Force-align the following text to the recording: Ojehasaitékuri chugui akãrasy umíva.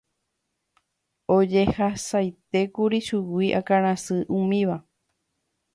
Ojehasaitékuri 1.35 2.99
chugui 3.07 3.47
akãrasy 3.59 4.17
umíva. 4.37 4.77